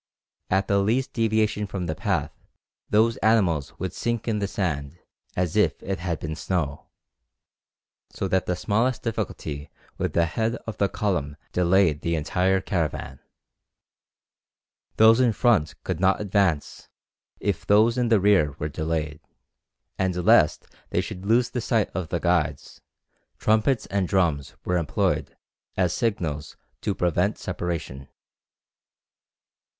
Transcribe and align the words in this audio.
At 0.49 0.67
the 0.67 0.79
least 0.79 1.13
deviation 1.13 1.67
from 1.67 1.85
the 1.85 1.93
path 1.93 2.33
those 2.89 3.17
animals 3.17 3.77
would 3.77 3.93
sink 3.93 4.27
in 4.27 4.39
the 4.39 4.47
sand 4.47 4.97
as 5.35 5.55
if 5.55 5.73
it 5.83 5.99
had 5.99 6.19
been 6.19 6.35
snow, 6.35 6.87
so 8.09 8.27
that 8.27 8.47
the 8.47 8.55
smallest 8.55 9.03
difficulty 9.03 9.69
with 9.99 10.13
the 10.13 10.25
head 10.25 10.55
of 10.65 10.79
the 10.79 10.89
column 10.89 11.37
delayed 11.51 12.01
the 12.01 12.15
entire 12.15 12.59
caravan. 12.61 13.19
Those 14.97 15.19
in 15.19 15.33
front 15.33 15.75
could 15.83 15.99
not 15.99 16.19
advance 16.19 16.89
if 17.39 17.63
those 17.63 17.95
in 17.95 18.09
the 18.09 18.19
rear 18.19 18.53
were 18.57 18.69
delayed; 18.69 19.19
and 19.99 20.15
lest 20.25 20.65
they 20.89 20.99
should 21.01 21.27
lose 21.27 21.51
sight 21.63 21.91
of 21.93 22.09
the 22.09 22.19
guides, 22.19 22.81
trumpets 23.37 23.85
and 23.85 24.07
drums 24.07 24.55
were 24.65 24.77
employed 24.79 25.37
as 25.77 25.93
signals 25.93 26.57
to 26.81 26.95
prevent 26.95 27.37
separation. 27.37 28.07